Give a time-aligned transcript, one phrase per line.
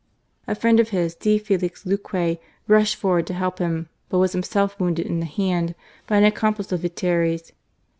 [0.47, 1.37] A friend of his, D.
[1.37, 5.75] Felix Luque, rushed forward to help him, but was himself wounded in the hand
[6.07, 7.51] by an accomplice of Viteri's.